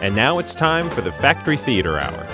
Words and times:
And 0.00 0.14
now 0.14 0.38
it's 0.38 0.54
time 0.54 0.88
for 0.90 1.00
the 1.00 1.10
Factory 1.10 1.56
Theatre 1.56 1.98
Hour, 1.98 2.28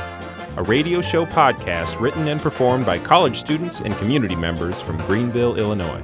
a 0.58 0.62
radio 0.62 1.00
show 1.00 1.24
podcast 1.24 1.98
written 1.98 2.28
and 2.28 2.38
performed 2.38 2.84
by 2.84 2.98
college 2.98 3.36
students 3.36 3.80
and 3.80 3.96
community 3.96 4.36
members 4.36 4.82
from 4.82 4.98
Greenville, 5.06 5.56
Illinois. 5.56 6.02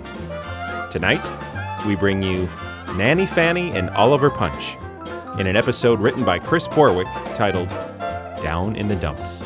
Tonight, 0.91 1.21
we 1.87 1.97
bring 1.97 2.23
you 2.23 2.49
Nanny 2.97 3.27
Fanny 3.27 3.73
and 3.73 3.91
Oliver 3.91 4.31
Punch 4.31 4.79
in 5.39 5.47
an 5.47 5.55
episode 5.55 6.01
written 6.01 6.25
by 6.25 6.39
Chris 6.39 6.67
Borwick 6.67 7.09
titled 7.35 7.69
Down 8.41 8.75
in 8.75 8.89
the 8.89 8.97
Dumps. 8.97 9.45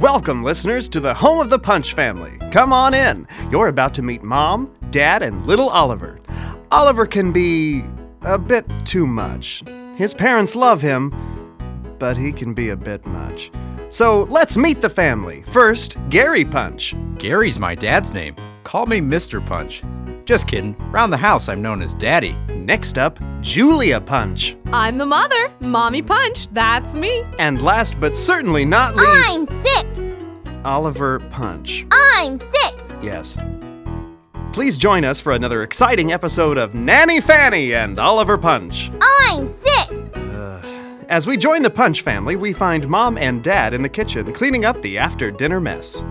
Welcome, 0.00 0.42
listeners, 0.42 0.88
to 0.88 0.98
the 0.98 1.14
home 1.14 1.38
of 1.38 1.50
the 1.50 1.60
Punch 1.60 1.94
family. 1.94 2.36
Come 2.50 2.72
on 2.72 2.92
in. 2.94 3.28
You're 3.52 3.68
about 3.68 3.94
to 3.94 4.02
meet 4.02 4.24
Mom, 4.24 4.74
Dad, 4.92 5.22
and 5.22 5.44
little 5.46 5.68
Oliver. 5.70 6.20
Oliver 6.70 7.06
can 7.06 7.32
be 7.32 7.82
a 8.20 8.38
bit 8.38 8.64
too 8.84 9.06
much. 9.06 9.64
His 9.96 10.14
parents 10.14 10.54
love 10.54 10.80
him, 10.80 11.10
but 11.98 12.16
he 12.16 12.30
can 12.30 12.54
be 12.54 12.68
a 12.68 12.76
bit 12.76 13.04
much. 13.04 13.50
So 13.88 14.24
let's 14.24 14.56
meet 14.56 14.80
the 14.80 14.88
family. 14.88 15.44
First, 15.48 15.96
Gary 16.08 16.44
Punch. 16.44 16.94
Gary's 17.18 17.58
my 17.58 17.74
dad's 17.74 18.12
name. 18.12 18.36
Call 18.64 18.86
me 18.86 19.00
Mr. 19.00 19.44
Punch. 19.44 19.82
Just 20.24 20.46
kidding. 20.46 20.76
Round 20.92 21.12
the 21.12 21.16
house, 21.16 21.48
I'm 21.48 21.60
known 21.62 21.82
as 21.82 21.94
Daddy. 21.94 22.34
Next 22.48 22.96
up, 22.96 23.18
Julia 23.40 24.00
Punch. 24.00 24.56
I'm 24.72 24.98
the 24.98 25.06
mother, 25.06 25.52
Mommy 25.60 26.00
Punch. 26.00 26.48
That's 26.52 26.96
me. 26.96 27.24
And 27.38 27.60
last 27.60 27.98
but 28.00 28.16
certainly 28.16 28.64
not 28.64 28.94
least, 28.94 29.30
I'm 29.30 29.46
six. 29.46 30.16
Oliver 30.64 31.18
Punch. 31.30 31.86
I'm 31.90 32.38
six. 32.38 32.76
Yes. 33.02 33.36
Please 34.52 34.76
join 34.76 35.02
us 35.02 35.18
for 35.18 35.32
another 35.32 35.62
exciting 35.62 36.12
episode 36.12 36.58
of 36.58 36.74
Nanny 36.74 37.22
Fanny 37.22 37.72
and 37.72 37.98
Oliver 37.98 38.36
Punch. 38.36 38.90
I'm 39.00 39.46
six. 39.46 39.90
Uh, 40.14 40.98
as 41.08 41.26
we 41.26 41.38
join 41.38 41.62
the 41.62 41.70
Punch 41.70 42.02
family, 42.02 42.36
we 42.36 42.52
find 42.52 42.86
Mom 42.86 43.16
and 43.16 43.42
Dad 43.42 43.72
in 43.72 43.80
the 43.80 43.88
kitchen 43.88 44.30
cleaning 44.34 44.66
up 44.66 44.82
the 44.82 44.98
after 44.98 45.30
dinner 45.30 45.58
mess. 45.58 46.04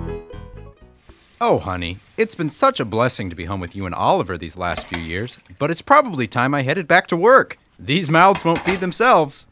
Oh, 1.40 1.60
honey, 1.60 1.98
it's 2.18 2.34
been 2.34 2.50
such 2.50 2.80
a 2.80 2.86
blessing 2.86 3.30
to 3.30 3.36
be 3.36 3.46
home 3.46 3.60
with 3.62 3.76
you 3.76 3.86
and 3.86 3.94
Oliver 3.94 4.40
these 4.40 4.58
last 4.58 4.88
few 4.88 5.02
years, 5.02 5.38
but 5.60 5.70
it's 5.70 5.84
probably 5.84 6.28
time 6.28 6.56
I 6.56 6.64
headed 6.64 6.88
back 6.88 7.06
to 7.08 7.18
work. 7.18 7.60
These 7.78 8.10
mouths 8.10 8.44
won't 8.44 8.66
feed 8.66 8.80
themselves. 8.80 9.46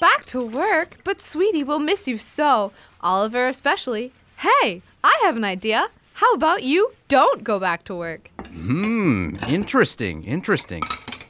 Back 0.00 0.24
to 0.26 0.44
work? 0.44 0.98
But 1.04 1.20
sweetie, 1.20 1.62
we'll 1.62 1.78
miss 1.78 2.08
you 2.08 2.18
so. 2.18 2.72
Oliver 3.02 3.46
especially. 3.46 4.12
Hey, 4.38 4.82
I 5.04 5.20
have 5.22 5.36
an 5.36 5.44
idea. 5.44 5.90
How 6.22 6.34
about 6.34 6.62
you 6.62 6.92
don't 7.08 7.42
go 7.42 7.58
back 7.58 7.82
to 7.86 7.96
work? 7.96 8.30
Hmm, 8.46 9.34
interesting, 9.48 10.22
interesting. 10.22 10.84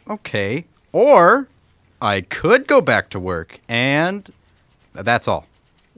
Okay. 0.06 0.66
Or 0.92 1.48
I 2.02 2.20
could 2.20 2.66
go 2.66 2.82
back 2.82 3.08
to 3.10 3.18
work, 3.18 3.58
and 3.70 4.30
that's 4.92 5.26
all. 5.26 5.46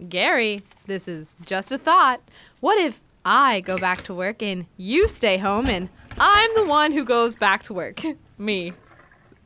Gary, 0.08 0.62
this 0.86 1.08
is 1.08 1.34
just 1.44 1.72
a 1.72 1.78
thought. 1.78 2.20
What 2.60 2.78
if 2.78 3.00
I 3.24 3.62
go 3.62 3.78
back 3.78 4.04
to 4.04 4.14
work 4.14 4.40
and 4.40 4.66
you 4.76 5.08
stay 5.08 5.38
home 5.38 5.66
and 5.66 5.88
I'm 6.16 6.54
the 6.54 6.64
one 6.64 6.92
who 6.92 7.04
goes 7.04 7.34
back 7.34 7.64
to 7.64 7.74
work? 7.74 8.00
Me. 8.38 8.74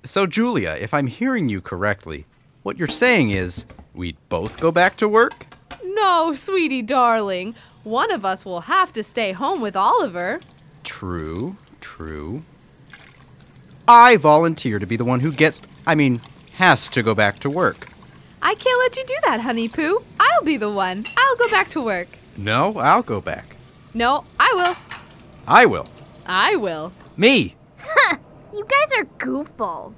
So, 0.04 0.26
Julia, 0.26 0.76
if 0.78 0.92
I'm 0.92 1.06
hearing 1.06 1.48
you 1.48 1.62
correctly, 1.62 2.26
what 2.64 2.76
you're 2.76 2.86
saying 2.86 3.30
is 3.30 3.64
we'd 3.94 4.18
both 4.28 4.60
go 4.60 4.70
back 4.70 4.98
to 4.98 5.08
work? 5.08 5.46
No, 5.82 6.34
sweetie 6.34 6.82
darling. 6.82 7.54
One 7.84 8.10
of 8.10 8.24
us 8.24 8.44
will 8.44 8.62
have 8.62 8.92
to 8.94 9.02
stay 9.02 9.32
home 9.32 9.60
with 9.60 9.76
Oliver. 9.76 10.40
True, 10.84 11.56
true. 11.80 12.42
I 13.86 14.16
volunteer 14.16 14.78
to 14.78 14.86
be 14.86 14.96
the 14.96 15.04
one 15.04 15.20
who 15.20 15.32
gets, 15.32 15.60
I 15.86 15.94
mean, 15.94 16.20
has 16.54 16.88
to 16.90 17.02
go 17.02 17.14
back 17.14 17.38
to 17.40 17.50
work. 17.50 17.88
I 18.42 18.54
can't 18.54 18.78
let 18.78 18.96
you 18.96 19.04
do 19.06 19.16
that, 19.24 19.40
honey 19.40 19.68
poo. 19.68 20.02
I'll 20.20 20.44
be 20.44 20.56
the 20.56 20.70
one. 20.70 21.06
I'll 21.16 21.36
go 21.36 21.48
back 21.48 21.70
to 21.70 21.80
work. 21.82 22.08
No, 22.36 22.76
I'll 22.76 23.02
go 23.02 23.20
back. 23.20 23.56
No, 23.94 24.24
I 24.38 24.52
will. 24.54 24.76
I 25.46 25.64
will. 25.66 25.88
I 26.26 26.56
will. 26.56 26.92
Me. 27.16 27.56
You 28.54 28.64
guys 28.66 28.92
are 28.96 29.04
goofballs. 29.18 29.94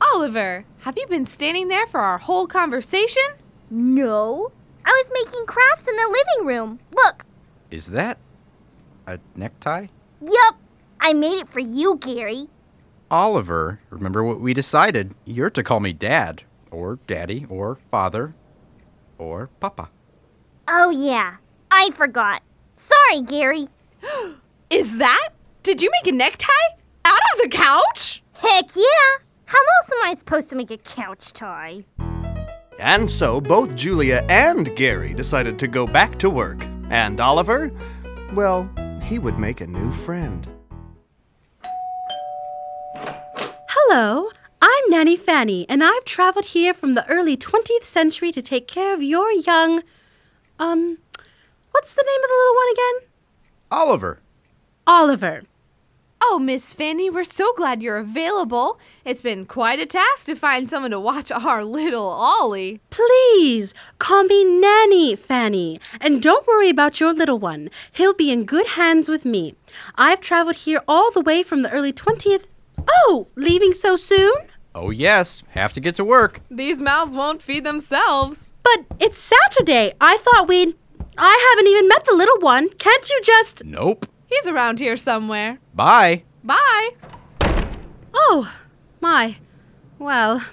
Oliver, 0.00 0.64
have 0.80 0.96
you 0.96 1.06
been 1.06 1.24
standing 1.24 1.68
there 1.68 1.86
for 1.86 2.00
our 2.00 2.18
whole 2.18 2.46
conversation? 2.46 3.22
No. 3.70 4.52
I 4.86 4.90
was 4.90 5.10
making 5.12 5.46
crafts 5.46 5.88
in 5.88 5.96
the 5.96 6.08
living 6.08 6.46
room. 6.46 6.78
Look. 6.94 7.24
Is 7.70 7.88
that 7.88 8.18
a 9.06 9.18
necktie? 9.34 9.88
Yup. 10.20 10.56
I 11.00 11.12
made 11.12 11.38
it 11.38 11.48
for 11.48 11.60
you, 11.60 11.98
Gary. 12.00 12.46
Oliver, 13.10 13.80
remember 13.90 14.22
what 14.24 14.40
we 14.40 14.54
decided. 14.54 15.14
You're 15.24 15.50
to 15.50 15.62
call 15.62 15.80
me 15.80 15.92
Dad, 15.92 16.44
or 16.70 16.98
Daddy, 17.06 17.46
or 17.48 17.76
Father, 17.90 18.32
or 19.18 19.50
Papa. 19.60 19.90
Oh, 20.68 20.90
yeah. 20.90 21.36
I 21.70 21.90
forgot. 21.90 22.42
Sorry, 22.76 23.20
Gary. 23.22 23.68
Is 24.70 24.98
that? 24.98 25.30
Did 25.62 25.82
you 25.82 25.90
make 25.90 26.12
a 26.12 26.16
necktie? 26.16 26.46
Out 27.04 27.20
of 27.34 27.42
the 27.42 27.48
couch? 27.48 28.22
Heck 28.34 28.74
yeah. 28.74 29.24
How 29.46 29.58
else 29.58 29.92
am 29.92 30.02
I 30.04 30.14
supposed 30.14 30.48
to 30.50 30.56
make 30.56 30.70
a 30.70 30.78
couch 30.78 31.32
tie? 31.32 31.84
And 32.78 33.10
so 33.10 33.40
both 33.40 33.74
Julia 33.74 34.24
and 34.28 34.74
Gary 34.76 35.14
decided 35.14 35.58
to 35.58 35.68
go 35.68 35.86
back 35.86 36.18
to 36.18 36.28
work. 36.30 36.66
And 36.90 37.20
Oliver, 37.20 37.70
well, 38.32 38.70
he 39.02 39.18
would 39.18 39.38
make 39.38 39.60
a 39.60 39.66
new 39.66 39.90
friend. 39.90 40.46
Hello, 43.68 44.30
I'm 44.60 44.90
Nanny 44.90 45.16
Fanny, 45.16 45.66
and 45.68 45.82
I've 45.82 46.04
traveled 46.04 46.46
here 46.46 46.74
from 46.74 46.94
the 46.94 47.08
early 47.08 47.36
20th 47.36 47.84
century 47.84 48.32
to 48.32 48.42
take 48.42 48.68
care 48.68 48.92
of 48.94 49.02
your 49.02 49.30
young. 49.30 49.82
Um, 50.58 50.98
what's 51.70 51.94
the 51.94 52.04
name 52.06 52.24
of 52.24 52.28
the 52.28 52.34
little 52.34 52.54
one 52.54 52.72
again? 52.72 53.08
Oliver. 53.70 54.20
Oliver. 54.86 55.42
Oh, 56.28 56.40
Miss 56.40 56.72
Fanny, 56.72 57.08
we're 57.08 57.22
so 57.22 57.54
glad 57.54 57.84
you're 57.84 57.98
available. 57.98 58.80
It's 59.04 59.22
been 59.22 59.46
quite 59.46 59.78
a 59.78 59.86
task 59.86 60.26
to 60.26 60.34
find 60.34 60.68
someone 60.68 60.90
to 60.90 60.98
watch 60.98 61.30
our 61.30 61.64
little 61.64 62.08
Ollie. 62.08 62.80
Please 62.90 63.72
call 64.00 64.24
me 64.24 64.44
Nanny 64.44 65.14
Fanny, 65.14 65.78
and 66.00 66.20
don't 66.20 66.44
worry 66.44 66.68
about 66.68 66.98
your 66.98 67.14
little 67.14 67.38
one. 67.38 67.70
He'll 67.92 68.12
be 68.12 68.32
in 68.32 68.44
good 68.44 68.66
hands 68.66 69.08
with 69.08 69.24
me. 69.24 69.54
I've 69.94 70.20
traveled 70.20 70.56
here 70.56 70.82
all 70.88 71.12
the 71.12 71.20
way 71.20 71.44
from 71.44 71.62
the 71.62 71.70
early 71.70 71.92
20th. 71.92 72.46
Oh, 72.88 73.28
leaving 73.36 73.72
so 73.72 73.96
soon? 73.96 74.34
Oh, 74.74 74.90
yes, 74.90 75.44
have 75.50 75.72
to 75.74 75.80
get 75.80 75.94
to 75.94 76.04
work. 76.04 76.40
These 76.50 76.82
mouths 76.82 77.14
won't 77.14 77.40
feed 77.40 77.64
themselves. 77.64 78.52
But 78.64 78.84
it's 78.98 79.18
Saturday. 79.18 79.92
I 80.00 80.16
thought 80.18 80.48
we'd. 80.48 80.74
I 81.16 81.50
haven't 81.54 81.70
even 81.70 81.86
met 81.86 82.04
the 82.04 82.16
little 82.16 82.40
one. 82.40 82.68
Can't 82.70 83.08
you 83.08 83.20
just. 83.22 83.64
Nope. 83.64 84.06
He's 84.26 84.46
around 84.48 84.80
here 84.80 84.96
somewhere. 84.96 85.58
Bye. 85.74 86.24
Bye. 86.42 86.90
Oh, 88.14 88.52
my. 89.00 89.36
Well, 89.98 90.44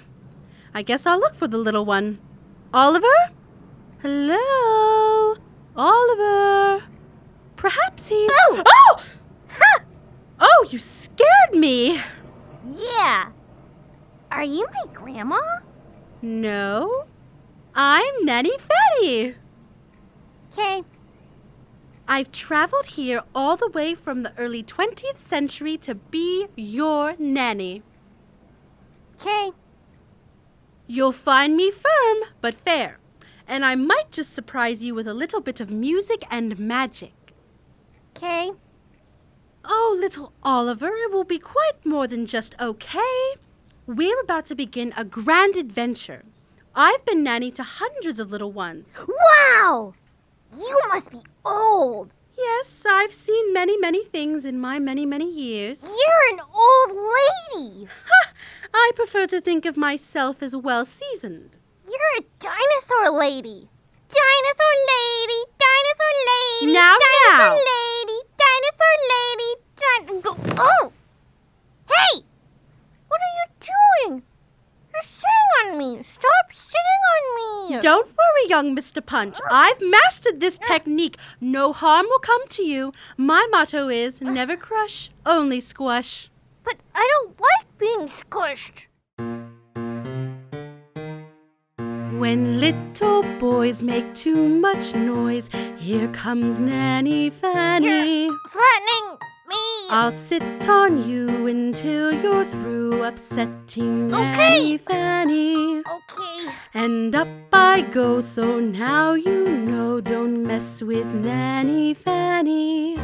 I 0.72 0.82
guess 0.82 1.06
I'll 1.06 1.18
look 1.18 1.34
for 1.34 1.48
the 1.48 1.58
little 1.58 1.84
one. 1.84 2.18
Oliver? 2.72 3.06
Hello? 4.00 5.36
Oliver? 5.76 6.84
Perhaps 7.56 8.08
he's. 8.08 8.30
Oh! 8.32 8.62
Oh! 8.68 9.04
Oh, 10.40 10.66
you 10.70 10.78
scared 10.78 11.54
me! 11.54 12.00
Yeah. 12.68 13.30
Are 14.30 14.44
you 14.44 14.66
my 14.72 14.92
grandma? 14.92 15.40
No. 16.22 17.04
I'm 17.74 18.24
Nanny 18.24 18.52
Fanny. 18.58 19.34
Okay. 20.52 20.82
I've 22.06 22.30
traveled 22.30 22.86
here 22.86 23.22
all 23.34 23.56
the 23.56 23.68
way 23.68 23.94
from 23.94 24.22
the 24.22 24.32
early 24.36 24.62
20th 24.62 25.16
century 25.16 25.76
to 25.78 25.94
be 25.94 26.48
your 26.54 27.16
nanny. 27.18 27.82
Okay. 29.14 29.52
You'll 30.86 31.12
find 31.12 31.56
me 31.56 31.70
firm, 31.70 32.28
but 32.40 32.54
fair. 32.54 32.98
And 33.48 33.64
I 33.64 33.74
might 33.74 34.10
just 34.10 34.34
surprise 34.34 34.82
you 34.82 34.94
with 34.94 35.08
a 35.08 35.14
little 35.14 35.40
bit 35.40 35.60
of 35.60 35.70
music 35.70 36.24
and 36.30 36.58
magic. 36.58 37.12
Okay. 38.16 38.52
Oh, 39.64 39.96
little 39.98 40.32
Oliver, 40.42 40.88
it 40.88 41.10
will 41.10 41.24
be 41.24 41.38
quite 41.38 41.84
more 41.84 42.06
than 42.06 42.26
just 42.26 42.54
okay. 42.60 43.34
We're 43.86 44.20
about 44.20 44.44
to 44.46 44.54
begin 44.54 44.92
a 44.96 45.04
grand 45.04 45.56
adventure. 45.56 46.24
I've 46.74 47.04
been 47.06 47.22
nanny 47.22 47.50
to 47.52 47.62
hundreds 47.62 48.18
of 48.18 48.30
little 48.30 48.52
ones. 48.52 49.06
Wow! 49.08 49.94
You 50.56 50.80
must 50.88 51.10
be 51.10 51.20
old. 51.44 52.12
Yes, 52.36 52.84
I've 52.88 53.12
seen 53.12 53.52
many, 53.52 53.76
many 53.78 54.04
things 54.04 54.44
in 54.44 54.58
my 54.60 54.78
many, 54.78 55.06
many 55.06 55.30
years. 55.30 55.82
You're 55.82 56.32
an 56.34 56.40
old 56.52 56.90
lady. 56.90 57.88
Ha! 58.08 58.32
I 58.74 58.90
prefer 58.96 59.26
to 59.28 59.40
think 59.40 59.64
of 59.66 59.76
myself 59.76 60.42
as 60.42 60.54
well 60.56 60.84
seasoned. 60.84 61.56
You're 61.86 62.18
a 62.18 62.24
dinosaur 62.40 63.16
lady. 63.18 63.68
Dinosaur 64.08 64.74
lady, 64.94 65.40
dinosaur 65.58 66.14
lady, 66.30 66.72
Now, 66.72 66.96
dinosaur 66.98 67.48
now. 67.48 67.64
lady, 67.72 68.18
dinosaur 68.42 68.96
lady, 69.14 69.50
din- 69.80 70.20
go- 70.20 70.62
Oh! 70.62 70.92
Hey! 71.88 72.22
What 73.08 73.20
are 73.20 73.34
you 73.38 73.70
doing? 74.10 74.22
You're 74.94 75.02
sitting 75.02 75.72
on 75.72 75.78
me. 75.78 76.02
Stop 76.02 76.52
sitting 76.52 77.02
on 77.14 77.70
me. 77.72 77.80
Don't 77.80 78.06
worry, 78.06 78.48
young 78.48 78.76
Mr. 78.76 79.04
Punch. 79.04 79.38
I've 79.50 79.80
mastered 79.80 80.38
this 80.40 80.56
technique. 80.56 81.16
No 81.40 81.72
harm 81.72 82.06
will 82.08 82.20
come 82.20 82.46
to 82.50 82.62
you. 82.62 82.92
My 83.16 83.44
motto 83.50 83.88
is 83.88 84.20
never 84.20 84.56
crush, 84.56 85.10
only 85.26 85.60
squash. 85.60 86.30
But 86.62 86.76
I 86.94 87.08
don't 87.12 87.40
like 87.40 87.78
being 87.78 88.08
squished. 88.08 88.86
When 92.20 92.60
little 92.60 93.22
boys 93.40 93.82
make 93.82 94.14
too 94.14 94.48
much 94.48 94.94
noise, 94.94 95.50
here 95.76 96.08
comes 96.08 96.60
Nanny 96.60 97.30
Fanny. 97.30 98.26
You're 98.26 98.38
threatening 98.48 99.18
me. 99.48 99.88
I'll 99.90 100.12
sit 100.12 100.68
on 100.68 101.02
you 101.08 101.48
until 101.48 102.12
you're 102.12 102.44
through 102.44 102.73
upsetting 103.04 104.12
Okay. 104.12 104.36
Nanny 104.36 104.78
Fanny. 104.78 105.78
okay. 105.78 106.52
And 106.72 107.14
up 107.14 107.28
I 107.52 107.82
go, 107.82 108.20
so 108.20 108.58
now 108.60 109.12
you 109.14 109.48
know, 109.48 110.00
don't 110.00 110.42
mess 110.42 110.82
with 110.82 111.12
Nanny 111.14 111.94
Fanny. 111.94 112.98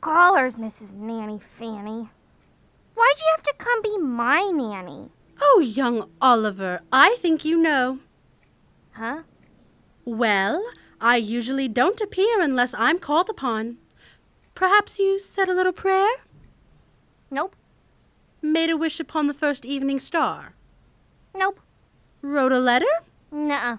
Callers, 0.00 0.56
Mrs. 0.56 0.94
Nanny 0.94 1.38
Fanny. 1.38 2.10
Why'd 2.94 3.18
you 3.18 3.26
have 3.36 3.42
to 3.44 3.54
come 3.56 3.82
be 3.82 3.98
my 3.98 4.42
nanny? 4.52 5.10
Oh, 5.40 5.60
young 5.60 6.08
Oliver, 6.20 6.80
I 6.92 7.16
think 7.20 7.44
you 7.44 7.56
know. 7.56 8.00
Huh? 8.92 9.22
Well, 10.04 10.62
I 11.00 11.16
usually 11.16 11.68
don't 11.68 12.00
appear 12.00 12.40
unless 12.40 12.74
I'm 12.76 12.98
called 12.98 13.30
upon. 13.30 13.78
Perhaps 14.54 14.98
you 14.98 15.18
said 15.18 15.48
a 15.48 15.54
little 15.54 15.72
prayer? 15.72 16.08
Nope. 17.32 17.56
Made 18.42 18.68
a 18.68 18.76
wish 18.76 19.00
upon 19.00 19.26
the 19.26 19.32
first 19.34 19.64
evening 19.64 19.98
star? 19.98 20.52
Nope. 21.34 21.60
Wrote 22.20 22.52
a 22.52 22.60
letter? 22.60 22.92
Nuh-uh. 23.30 23.78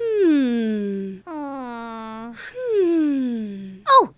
Hmm. 0.00 1.18
Hmm. 1.26 2.32
Hmm. 2.32 3.78
Oh, 3.86 4.14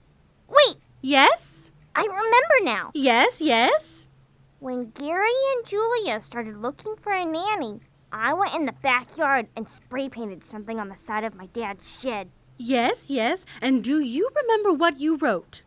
wait. 0.48 0.76
Yes? 1.02 1.72
I 1.96 2.02
remember 2.02 2.62
now. 2.62 2.92
Yes, 2.94 3.40
yes? 3.40 4.06
When 4.60 4.90
Gary 4.90 5.30
and 5.56 5.66
Julia 5.66 6.20
started 6.20 6.62
looking 6.62 6.94
for 6.94 7.12
a 7.12 7.24
nanny, 7.24 7.80
I 8.12 8.32
went 8.34 8.54
in 8.54 8.66
the 8.66 8.72
backyard 8.72 9.48
and 9.56 9.68
spray 9.68 10.08
painted 10.08 10.44
something 10.44 10.78
on 10.78 10.88
the 10.90 10.96
side 10.96 11.24
of 11.24 11.34
my 11.34 11.46
dad's 11.46 11.90
shed. 12.00 12.28
Yes, 12.56 13.10
yes. 13.10 13.44
And 13.60 13.82
do 13.82 13.98
you 13.98 14.30
remember 14.36 14.72
what 14.72 15.00
you 15.00 15.16
wrote? 15.16 15.62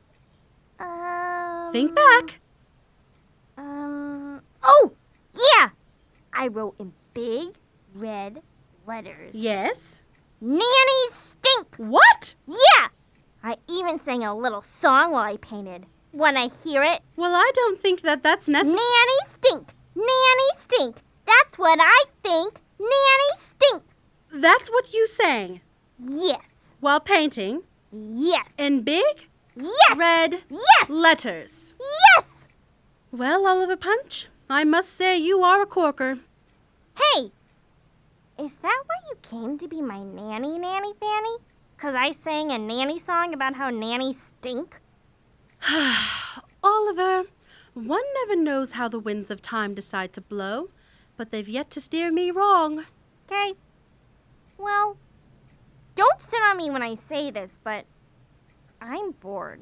Um, 0.80 1.70
Think 1.74 1.96
back. 1.96 2.40
Um. 3.58 4.42
Oh, 4.64 4.94
yeah. 5.34 5.70
I 6.34 6.48
wrote 6.48 6.76
in 6.80 6.94
big 7.14 7.56
red 7.94 8.42
letters. 8.88 9.32
Yes. 9.34 10.02
Nannies 10.42 11.12
stink. 11.12 11.76
What? 11.78 12.36
Yeah. 12.48 12.88
I 13.44 13.58
even 13.70 14.00
sang 14.00 14.24
a 14.24 14.36
little 14.36 14.62
song 14.62 15.12
while 15.12 15.24
I 15.26 15.38
painted. 15.38 15.86
When 16.12 16.38
I 16.38 16.48
hear 16.48 16.84
it, 16.84 17.02
Well, 17.16 17.34
I 17.34 17.52
don't 17.56 17.80
think 17.80 18.02
that 18.02 18.24
that's 18.24 18.48
necessary. 18.48 18.76
nanny 18.78 19.34
stink. 19.34 19.74
Nanny 19.96 20.50
stink. 20.58 20.98
That's 21.26 21.58
what 21.58 21.80
I 21.82 22.04
think. 22.22 22.60
Nanny 22.80 23.32
stink. 23.38 23.84
That's 24.32 24.70
what 24.70 24.94
you 24.94 25.08
sang 25.08 25.62
Yes. 25.98 26.42
while 26.80 27.00
painting 27.00 27.64
Yes. 27.92 28.50
in 28.58 28.82
big 28.82 29.28
Yes. 29.56 29.96
red 29.98 30.44
Yes. 30.50 30.90
letters. 30.90 31.74
Yes. 31.80 32.26
Well, 33.14 33.46
Oliver 33.46 33.78
Punch, 33.78 34.28
I 34.50 34.64
must 34.64 34.90
say 34.90 35.16
you 35.20 35.44
are 35.44 35.62
a 35.62 35.68
corker. 35.68 36.18
Hey, 36.98 37.32
is 38.40 38.58
that 38.58 38.84
why 38.88 38.96
you 39.08 39.18
came 39.22 39.60
to 39.60 39.68
be 39.68 39.84
my 39.84 40.02
nanny, 40.02 40.58
Nanny 40.58 40.96
Fanny? 41.00 41.38
'Cause 41.78 41.94
I 41.94 42.10
sang 42.10 42.52
a 42.52 42.58
nanny 42.58 42.98
song 42.98 43.32
about 43.32 43.54
how 43.54 43.70
nannies 43.70 44.20
stink? 44.20 44.82
Oliver, 46.64 47.26
one 47.76 48.04
never 48.16 48.36
knows 48.36 48.72
how 48.72 48.88
the 48.88 48.98
winds 48.98 49.30
of 49.30 49.44
time 49.44 49.76
decide 49.76 50.12
to 50.14 50.22
blow, 50.22 50.72
but 51.16 51.30
they've 51.30 51.48
yet 51.48 51.70
to 51.70 51.82
steer 51.82 52.12
me 52.12 52.32
wrong. 52.32 52.88
Okay. 53.28 53.54
Well, 54.58 54.98
don't 55.94 56.20
sit 56.20 56.42
on 56.42 56.58
me 56.58 56.72
when 56.72 56.82
I 56.82 56.96
say 56.96 57.30
this, 57.30 57.60
but 57.64 57.86
I'm 58.82 59.12
bored. 59.12 59.62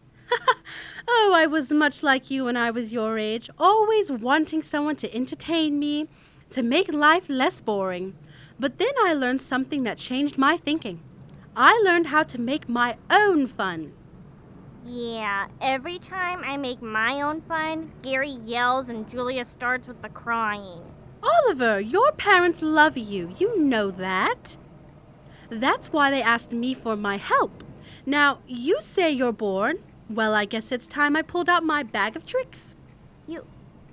Oh, 1.07 1.33
I 1.35 1.47
was 1.47 1.71
much 1.71 2.03
like 2.03 2.29
you 2.29 2.45
when 2.45 2.57
I 2.57 2.71
was 2.71 2.93
your 2.93 3.17
age, 3.17 3.49
always 3.57 4.11
wanting 4.11 4.61
someone 4.61 4.95
to 4.97 5.13
entertain 5.13 5.79
me, 5.79 6.07
to 6.51 6.61
make 6.61 6.93
life 6.93 7.29
less 7.29 7.61
boring. 7.61 8.15
But 8.59 8.77
then 8.77 8.93
I 9.03 9.13
learned 9.13 9.41
something 9.41 9.83
that 9.83 9.97
changed 9.97 10.37
my 10.37 10.57
thinking. 10.57 11.01
I 11.55 11.81
learned 11.85 12.07
how 12.07 12.23
to 12.23 12.39
make 12.39 12.69
my 12.69 12.97
own 13.09 13.47
fun. 13.47 13.93
Yeah, 14.85 15.47
every 15.59 15.99
time 15.99 16.43
I 16.43 16.57
make 16.57 16.81
my 16.81 17.21
own 17.21 17.41
fun, 17.41 17.91
Gary 18.01 18.29
yells 18.29 18.89
and 18.89 19.09
Julia 19.09 19.45
starts 19.45 19.87
with 19.87 20.01
the 20.01 20.09
crying. 20.09 20.81
Oliver, 21.23 21.79
your 21.79 22.11
parents 22.13 22.61
love 22.61 22.97
you. 22.97 23.33
You 23.37 23.59
know 23.59 23.91
that. 23.91 24.57
That's 25.49 25.91
why 25.91 26.09
they 26.09 26.21
asked 26.21 26.51
me 26.51 26.73
for 26.73 26.95
my 26.95 27.17
help. 27.17 27.63
Now, 28.05 28.39
you 28.47 28.77
say 28.79 29.11
you're 29.11 29.33
bored. 29.33 29.81
Well, 30.11 30.33
I 30.33 30.43
guess 30.43 30.73
it's 30.73 30.87
time 30.87 31.15
I 31.15 31.21
pulled 31.21 31.47
out 31.47 31.63
my 31.63 31.83
bag 31.83 32.17
of 32.17 32.25
tricks. 32.25 32.75
You 33.27 33.45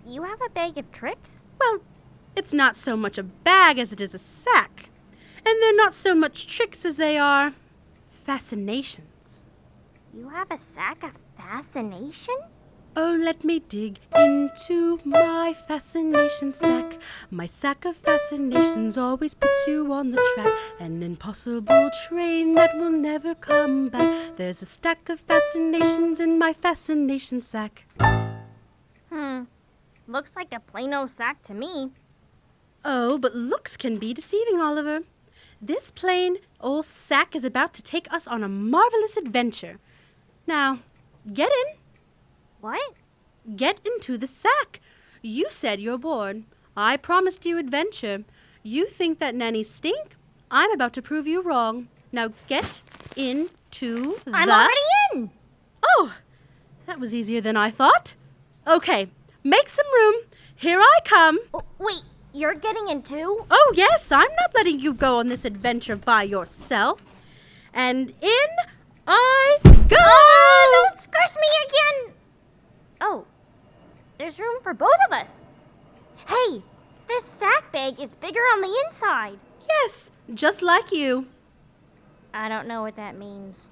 you 0.04 0.24
have 0.24 0.40
a 0.42 0.48
bag 0.48 0.76
of 0.76 0.90
tricks? 0.90 1.34
Well, 1.60 1.80
it's 2.34 2.52
not 2.52 2.76
so 2.76 2.96
much 2.96 3.18
a 3.18 3.22
bag 3.22 3.78
as 3.78 3.92
it 3.92 4.00
is 4.00 4.14
a 4.14 4.18
sack. 4.18 4.90
And 5.46 5.62
they're 5.62 5.76
not 5.76 5.94
so 5.94 6.14
much 6.16 6.46
tricks 6.46 6.84
as 6.84 6.96
they 6.96 7.16
are 7.18 7.54
fascinations. 8.10 9.42
You 10.12 10.30
have 10.30 10.50
a 10.50 10.58
sack 10.58 11.04
of 11.04 11.12
fascination? 11.36 12.36
Oh, 13.00 13.16
let 13.16 13.44
me 13.44 13.60
dig 13.60 14.00
into 14.16 14.98
my 15.04 15.54
fascination 15.68 16.52
sack. 16.52 16.98
My 17.30 17.46
sack 17.46 17.84
of 17.84 17.94
fascinations 17.94 18.98
always 18.98 19.34
puts 19.34 19.68
you 19.68 19.92
on 19.92 20.10
the 20.10 20.20
track. 20.34 20.52
An 20.80 21.04
impossible 21.04 21.90
train 22.08 22.56
that 22.56 22.76
will 22.76 22.90
never 22.90 23.36
come 23.36 23.88
back. 23.88 24.36
There's 24.36 24.62
a 24.62 24.66
stack 24.66 25.08
of 25.08 25.20
fascinations 25.20 26.18
in 26.18 26.40
my 26.40 26.52
fascination 26.52 27.40
sack. 27.40 27.84
Hmm. 29.12 29.44
Looks 30.08 30.32
like 30.34 30.52
a 30.52 30.58
plain 30.58 30.92
old 30.92 31.10
sack 31.10 31.40
to 31.44 31.54
me. 31.54 31.92
Oh, 32.84 33.16
but 33.16 33.32
looks 33.32 33.76
can 33.76 33.98
be 33.98 34.12
deceiving, 34.12 34.58
Oliver. 34.58 35.04
This 35.62 35.92
plain 35.92 36.38
old 36.60 36.84
sack 36.84 37.36
is 37.36 37.44
about 37.44 37.74
to 37.74 37.82
take 37.82 38.12
us 38.12 38.26
on 38.26 38.42
a 38.42 38.48
marvelous 38.48 39.16
adventure. 39.16 39.78
Now, 40.48 40.80
get 41.32 41.52
in. 41.52 41.77
What? 42.60 42.94
Get 43.56 43.80
into 43.84 44.18
the 44.18 44.26
sack. 44.26 44.80
You 45.22 45.46
said 45.50 45.80
you're 45.80 45.98
bored. 45.98 46.44
I 46.76 46.96
promised 46.96 47.44
you 47.46 47.58
adventure. 47.58 48.24
You 48.62 48.86
think 48.86 49.18
that 49.18 49.34
nannies 49.34 49.70
stink? 49.70 50.16
I'm 50.50 50.72
about 50.72 50.92
to 50.94 51.02
prove 51.02 51.26
you 51.26 51.42
wrong. 51.42 51.88
Now 52.12 52.32
get 52.48 52.82
into 53.16 54.18
the. 54.24 54.32
I'm 54.34 54.50
already 54.50 54.80
in. 55.12 55.30
Oh, 55.82 56.14
that 56.86 57.00
was 57.00 57.14
easier 57.14 57.40
than 57.40 57.56
I 57.56 57.70
thought. 57.70 58.14
Okay, 58.66 59.08
make 59.44 59.68
some 59.68 59.86
room. 59.94 60.22
Here 60.54 60.80
I 60.80 60.98
come. 61.04 61.38
Wait, 61.78 62.02
you're 62.32 62.54
getting 62.54 62.88
in 62.88 63.02
too? 63.02 63.46
Oh, 63.50 63.72
yes, 63.76 64.10
I'm 64.10 64.30
not 64.40 64.54
letting 64.54 64.80
you 64.80 64.92
go 64.92 65.18
on 65.18 65.28
this 65.28 65.44
adventure 65.44 65.96
by 65.96 66.24
yourself. 66.24 67.06
And 67.72 68.10
in 68.20 68.50
I 69.06 69.58
go! 69.62 69.96
Oh, 69.98 70.88
don't 70.90 71.00
squish 71.00 71.36
me 71.40 71.48
again! 71.66 72.14
Oh, 73.00 73.26
there's 74.18 74.40
room 74.40 74.60
for 74.62 74.74
both 74.74 74.98
of 75.06 75.12
us. 75.12 75.46
Hey, 76.26 76.62
this 77.06 77.24
sack 77.24 77.72
bag 77.72 78.00
is 78.00 78.10
bigger 78.16 78.40
on 78.40 78.60
the 78.60 78.82
inside. 78.86 79.38
Yes, 79.68 80.10
just 80.34 80.62
like 80.62 80.92
you. 80.92 81.26
I 82.34 82.48
don't 82.48 82.68
know 82.68 82.82
what 82.82 82.96
that 82.96 83.16
means. 83.16 83.68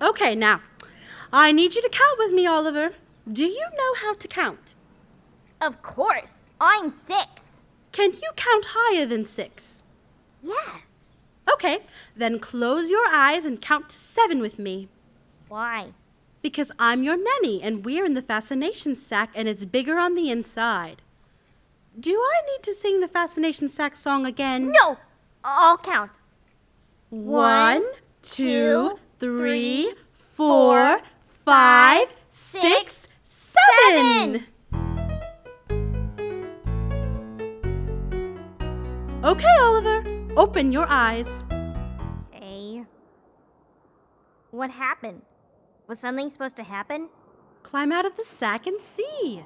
Okay, 0.00 0.34
now, 0.34 0.62
I 1.32 1.52
need 1.52 1.74
you 1.74 1.82
to 1.82 1.88
count 1.88 2.18
with 2.18 2.32
me, 2.32 2.46
Oliver. 2.46 2.90
Do 3.30 3.44
you 3.44 3.66
know 3.76 3.94
how 4.00 4.14
to 4.14 4.28
count? 4.28 4.74
Of 5.60 5.82
course, 5.82 6.46
I'm 6.60 6.90
six. 6.90 7.42
Can 7.92 8.12
you 8.12 8.30
count 8.36 8.66
higher 8.68 9.04
than 9.06 9.24
six? 9.24 9.82
Yes. 10.40 10.82
Okay, 11.52 11.78
then 12.16 12.38
close 12.38 12.90
your 12.90 13.06
eyes 13.12 13.44
and 13.44 13.60
count 13.60 13.88
to 13.90 13.98
seven 13.98 14.40
with 14.40 14.58
me. 14.58 14.88
Why? 15.48 15.92
Because 16.40 16.70
I'm 16.78 17.02
your 17.02 17.16
nanny 17.16 17.62
and 17.62 17.84
we're 17.84 18.04
in 18.04 18.14
the 18.14 18.22
fascination 18.22 18.94
sack 18.94 19.30
and 19.34 19.48
it's 19.48 19.64
bigger 19.64 19.98
on 19.98 20.14
the 20.14 20.30
inside. 20.30 21.02
Do 21.98 22.12
I 22.12 22.40
need 22.46 22.62
to 22.62 22.74
sing 22.74 23.00
the 23.00 23.08
fascination 23.08 23.68
sack 23.68 23.96
song 23.96 24.24
again? 24.24 24.70
No, 24.72 24.98
I'll 25.42 25.78
count. 25.78 26.12
One, 27.10 27.84
two, 28.22 28.98
three, 29.18 29.92
four, 30.12 31.00
five, 31.44 32.08
six, 32.30 33.08
six, 33.24 33.56
seven. 33.90 34.46
Okay, 39.24 39.54
Oliver, 39.60 40.04
open 40.36 40.70
your 40.70 40.86
eyes. 40.88 41.42
Okay. 42.32 42.84
What 44.52 44.70
happened? 44.70 45.22
Was 45.88 45.98
something 45.98 46.28
supposed 46.30 46.56
to 46.56 46.64
happen? 46.64 47.08
Climb 47.62 47.92
out 47.92 48.04
of 48.04 48.16
the 48.16 48.24
sack 48.24 48.66
and 48.66 48.80
see. 48.80 49.42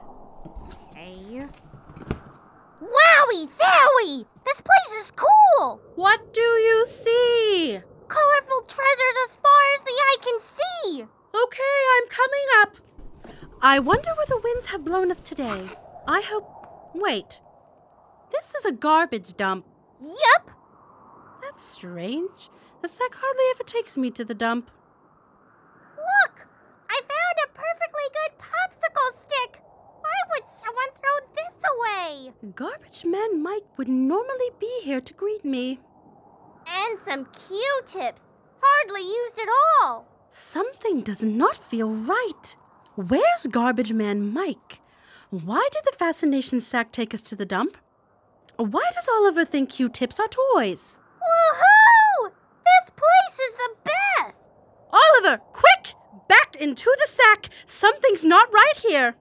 Okay. 0.67 1.47
Wowie 2.81 3.47
zowie! 3.47 4.27
This 4.45 4.61
place 4.61 4.93
is 4.99 5.13
cool! 5.13 5.81
What 5.95 6.35
do 6.35 6.41
you 6.41 6.85
see? 6.87 7.79
Colorful 8.09 8.63
treasures 8.67 9.17
as 9.25 9.37
far 9.37 9.63
as 9.75 9.85
the 9.85 9.93
eye 9.93 10.17
can 10.21 10.41
see! 10.41 11.05
Okay, 11.45 11.63
I'm 11.97 12.09
coming 12.09 12.47
up. 12.61 12.77
I 13.63 13.79
wonder 13.79 14.11
where 14.17 14.27
the 14.29 14.41
winds 14.43 14.71
have 14.71 14.85
blown 14.85 15.13
us 15.13 15.21
today. 15.21 15.69
I 16.09 16.23
hope. 16.23 16.93
Wait. 16.93 17.41
This 18.33 18.53
is 18.55 18.65
a 18.65 18.73
garbage 18.73 19.37
dump. 19.37 19.65
Yup! 20.01 20.51
That's 21.41 21.65
strange. 21.65 22.51
The 22.83 22.89
sack 22.89 23.15
hardly 23.15 23.45
ever 23.55 23.63
takes 23.63 23.97
me 23.97 24.11
to 24.11 24.25
the 24.25 24.35
dump. 24.35 24.71
Look! 25.97 26.49
I 26.91 27.01
found 27.01 27.37
a 27.45 27.53
perfectly 27.55 28.02
good 28.13 28.39
popsicle 28.39 29.19
stick! 29.19 29.63
Why 30.01 30.19
would 30.31 30.49
someone 30.49 30.93
throw 30.95 31.17
this 31.35 31.57
away? 31.73 32.33
Garbage 32.55 33.05
man 33.05 33.43
Mike 33.43 33.65
would 33.77 33.89
normally 33.89 34.51
be 34.59 34.81
here 34.83 35.01
to 35.01 35.15
greet 35.15 35.45
me. 35.45 35.81
And 36.67 36.99
some 36.99 37.27
Q-tips! 37.27 38.25
Hardly 38.63 39.03
used 39.03 39.39
at 39.39 39.49
all! 39.81 40.07
Something 40.31 41.01
does 41.03 41.23
not 41.23 41.57
feel 41.57 41.91
right. 41.91 42.57
Where's 42.95 43.47
Garbage 43.51 43.93
Man 43.93 44.33
Mike? 44.33 44.81
Why 45.31 45.67
did 45.73 45.85
the 45.85 45.97
fascination 45.99 46.61
sack 46.61 46.93
take 46.93 47.15
us 47.15 47.23
to 47.23 47.37
the 47.37 47.47
dump? 47.47 47.77
Why 48.57 48.89
does 48.95 49.09
Oliver 49.09 49.45
think 49.45 49.71
Q 49.71 49.89
tips 49.89 50.21
are 50.21 50.29
toys? 50.29 50.99
Woohoo! 51.21 52.33
This 52.65 52.91
place 52.91 53.39
is 53.49 53.55
the 53.55 53.75
best! 53.85 54.39
Oliver, 54.93 55.39
quick! 55.53 55.72
Back 56.29 56.57
into 56.59 56.95
the 57.01 57.07
sack! 57.07 57.49
Something's 57.67 58.25
not 58.25 58.53
right 58.53 58.77
here. 58.77 59.17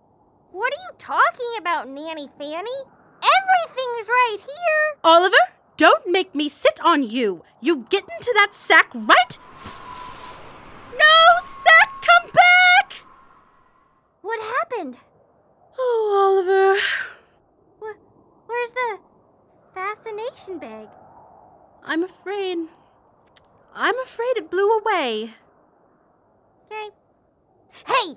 What 0.51 0.73
are 0.73 0.83
you 0.83 0.91
talking 0.97 1.53
about, 1.57 1.87
Nanny 1.87 2.29
Fanny? 2.37 2.79
Everything's 3.21 4.07
right 4.07 4.37
here! 4.39 4.99
Oliver, 5.03 5.35
don't 5.77 6.07
make 6.07 6.35
me 6.35 6.49
sit 6.49 6.79
on 6.83 7.03
you. 7.03 7.43
You 7.61 7.85
get 7.89 8.03
into 8.03 8.31
that 8.35 8.53
sack 8.53 8.89
right. 8.93 9.37
No, 10.97 11.39
sack, 11.41 11.89
come 12.01 12.31
back! 12.31 12.93
What 14.21 14.39
happened? 14.41 14.97
Oh, 15.79 16.43
Oliver. 16.45 16.79
Wh- 17.79 18.47
where's 18.47 18.71
the 18.71 18.99
fascination 19.73 20.59
bag? 20.59 20.87
I'm 21.83 22.03
afraid. 22.03 22.57
I'm 23.73 23.99
afraid 23.99 24.33
it 24.37 24.51
blew 24.51 24.69
away. 24.77 25.31
Okay. 26.71 26.89
Hey! 27.85 28.15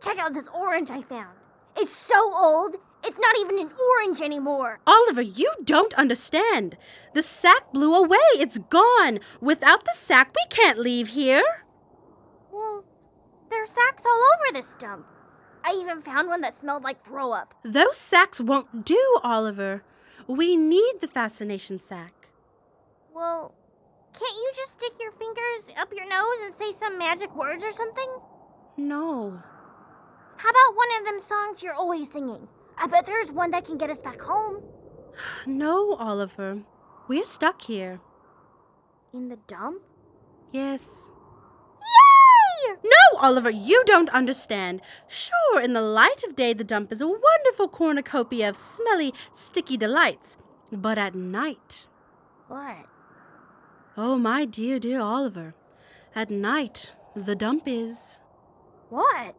Check 0.00 0.18
out 0.18 0.34
this 0.34 0.48
orange 0.54 0.90
I 0.90 1.02
found. 1.02 1.36
It's 1.76 1.92
so 1.92 2.34
old, 2.34 2.76
it's 3.04 3.18
not 3.18 3.36
even 3.38 3.58
an 3.58 3.70
orange 3.90 4.20
anymore. 4.20 4.80
Oliver, 4.86 5.22
you 5.22 5.52
don't 5.64 5.94
understand. 5.94 6.76
The 7.14 7.22
sack 7.22 7.72
blew 7.72 7.94
away. 7.94 8.18
It's 8.34 8.58
gone. 8.58 9.20
Without 9.40 9.84
the 9.84 9.92
sack, 9.94 10.34
we 10.34 10.44
can't 10.50 10.78
leave 10.78 11.08
here. 11.08 11.44
Well, 12.52 12.84
there's 13.50 13.70
sacks 13.70 14.04
all 14.04 14.22
over 14.34 14.52
this 14.52 14.74
dump. 14.78 15.06
I 15.64 15.72
even 15.72 16.00
found 16.00 16.28
one 16.28 16.40
that 16.40 16.56
smelled 16.56 16.84
like 16.84 17.04
throw 17.04 17.32
up. 17.32 17.54
Those 17.64 17.96
sacks 17.96 18.40
won't 18.40 18.84
do, 18.84 19.20
Oliver. 19.22 19.84
We 20.26 20.56
need 20.56 20.94
the 21.00 21.08
fascination 21.08 21.78
sack. 21.78 22.30
Well, 23.14 23.54
can't 24.12 24.36
you 24.36 24.50
just 24.54 24.72
stick 24.72 24.92
your 25.00 25.10
fingers 25.12 25.70
up 25.78 25.92
your 25.94 26.08
nose 26.08 26.38
and 26.42 26.54
say 26.54 26.72
some 26.72 26.98
magic 26.98 27.34
words 27.34 27.64
or 27.64 27.72
something? 27.72 28.08
No. 28.76 29.42
How 30.36 30.50
about 30.50 30.76
one 30.76 30.88
of 30.98 31.04
them 31.04 31.20
songs 31.20 31.62
you're 31.62 31.74
always 31.74 32.10
singing? 32.10 32.48
I 32.78 32.86
bet 32.86 33.06
there's 33.06 33.30
one 33.30 33.50
that 33.52 33.64
can 33.64 33.78
get 33.78 33.90
us 33.90 34.00
back 34.02 34.20
home. 34.20 34.62
No, 35.46 35.94
Oliver. 35.96 36.62
We're 37.06 37.24
stuck 37.26 37.62
here. 37.62 38.00
In 39.12 39.28
the 39.28 39.36
dump? 39.46 39.82
Yes. 40.52 41.10
Yay! 41.80 42.76
No, 42.82 43.18
Oliver, 43.20 43.50
you 43.50 43.82
don't 43.84 44.08
understand. 44.10 44.80
Sure, 45.08 45.60
in 45.60 45.74
the 45.74 45.82
light 45.82 46.22
of 46.26 46.34
day, 46.34 46.54
the 46.54 46.64
dump 46.64 46.92
is 46.92 47.00
a 47.02 47.06
wonderful 47.08 47.68
cornucopia 47.68 48.48
of 48.48 48.56
smelly, 48.56 49.12
sticky 49.34 49.76
delights. 49.76 50.36
But 50.70 50.96
at 50.96 51.14
night, 51.14 51.88
What? 52.48 52.86
Oh, 53.96 54.18
my 54.18 54.44
dear, 54.44 54.78
dear 54.78 55.00
Oliver, 55.00 55.54
at 56.14 56.30
night, 56.30 56.92
the 57.14 57.34
dump 57.34 57.64
is. 57.66 58.18
What? 58.88 59.34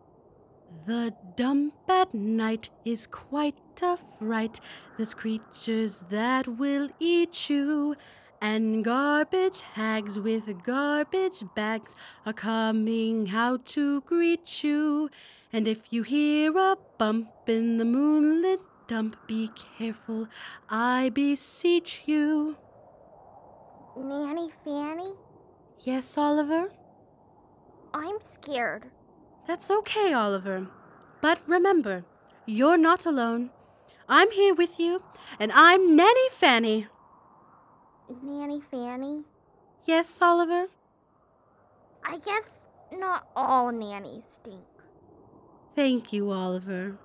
The 0.86 1.14
dump 1.36 1.76
at 1.88 2.14
night 2.14 2.70
is 2.84 3.08
quite 3.08 3.56
a 3.82 3.98
fright. 3.98 4.60
There's 4.98 5.14
creatures 5.14 6.04
that 6.10 6.48
will 6.48 6.90
eat 7.00 7.50
you. 7.50 7.96
And 8.42 8.84
garbage 8.84 9.62
hags 9.62 10.20
with 10.20 10.64
garbage 10.64 11.44
bags 11.56 11.96
are 12.26 12.34
coming 12.34 13.30
out 13.32 13.66
to 13.68 14.02
greet 14.02 14.64
you. 14.64 15.10
And 15.54 15.68
if 15.68 15.94
you 15.94 16.04
hear 16.04 16.58
a 16.58 16.76
bump 16.98 17.30
in 17.48 17.78
the 17.78 17.86
moonlit 17.86 18.60
dump, 18.88 19.16
be 19.28 19.50
careful, 19.78 20.28
I 20.70 21.10
beseech 21.10 22.04
you. 22.06 22.58
Nanny 23.96 24.50
Fanny? 24.64 25.14
Yes, 25.80 26.18
Oliver? 26.18 26.72
I'm 27.94 28.18
scared. 28.22 28.86
That's 29.48 29.70
okay, 29.70 30.14
Oliver. 30.14 30.68
But 31.22 31.40
remember, 31.48 32.06
you're 32.46 32.78
not 32.78 33.06
alone. 33.06 33.52
I'm 34.10 34.32
here 34.32 34.54
with 34.54 34.80
you, 34.80 35.04
and 35.40 35.52
I'm 35.54 35.96
Nanny 35.96 36.30
Fanny. 36.32 36.88
Nanny 38.22 38.62
Fanny? 38.62 39.24
Yes, 39.86 40.22
Oliver? 40.22 40.68
I 42.04 42.18
guess 42.18 42.66
not 42.92 43.28
all 43.36 43.72
nannies 43.72 44.24
stink. 44.32 44.64
Thank 45.76 46.12
you, 46.14 46.32
Oliver. 46.32 46.98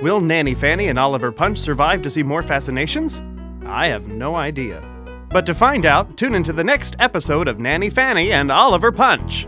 Will 0.00 0.20
Nanny 0.20 0.54
Fanny 0.54 0.88
and 0.88 0.98
Oliver 0.98 1.32
Punch 1.32 1.58
survive 1.58 2.02
to 2.02 2.10
see 2.10 2.22
more 2.22 2.42
fascinations? 2.42 3.20
I 3.68 3.88
have 3.88 4.08
no 4.08 4.34
idea. 4.34 4.82
But 5.30 5.44
to 5.44 5.54
find 5.54 5.84
out, 5.84 6.16
tune 6.16 6.34
into 6.34 6.54
the 6.54 6.64
next 6.64 6.96
episode 6.98 7.48
of 7.48 7.60
Nanny 7.60 7.90
Fanny 7.90 8.32
and 8.32 8.50
Oliver 8.50 8.90
Punch. 8.90 9.46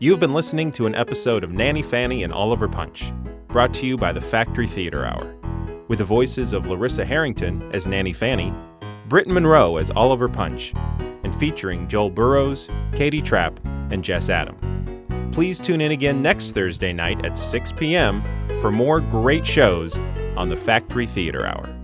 You've 0.00 0.18
been 0.18 0.34
listening 0.34 0.72
to 0.72 0.86
an 0.86 0.96
episode 0.96 1.44
of 1.44 1.52
Nanny 1.52 1.82
Fanny 1.82 2.24
and 2.24 2.32
Oliver 2.32 2.68
Punch, 2.68 3.12
brought 3.46 3.72
to 3.74 3.86
you 3.86 3.96
by 3.96 4.12
the 4.12 4.20
Factory 4.20 4.66
Theatre 4.66 5.04
Hour, 5.04 5.32
with 5.86 6.00
the 6.00 6.04
voices 6.04 6.52
of 6.52 6.66
Larissa 6.66 7.04
Harrington 7.04 7.70
as 7.72 7.86
Nanny 7.86 8.12
Fanny, 8.12 8.52
Britton 9.08 9.32
Monroe 9.32 9.76
as 9.76 9.92
Oliver 9.92 10.28
Punch, 10.28 10.74
and 11.22 11.32
featuring 11.32 11.86
Joel 11.86 12.10
Burrows, 12.10 12.68
Katie 12.96 13.22
Trapp, 13.22 13.60
and 13.92 14.02
Jess 14.02 14.28
Adam. 14.28 15.30
Please 15.30 15.60
tune 15.60 15.80
in 15.80 15.92
again 15.92 16.20
next 16.20 16.50
Thursday 16.50 16.92
night 16.92 17.24
at 17.24 17.38
6 17.38 17.70
p.m. 17.72 18.24
for 18.60 18.72
more 18.72 19.00
great 19.00 19.46
shows 19.46 20.00
on 20.36 20.48
the 20.48 20.56
Factory 20.56 21.06
Theatre 21.06 21.46
Hour. 21.46 21.81